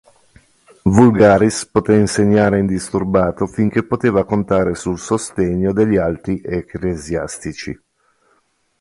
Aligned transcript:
Vulgaris 0.95 1.67
poté 1.67 1.93
insegnare 1.93 2.57
indisturbato 2.57 3.45
finché 3.45 3.83
poteva 3.83 4.25
contare 4.25 4.73
sul 4.73 4.97
sostegno 4.97 5.73
degli 5.73 5.97
alti 5.97 6.41
ecclesiastici. 6.43 7.79